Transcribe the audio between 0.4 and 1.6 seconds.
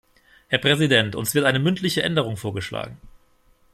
Herr Präsident, uns wird eine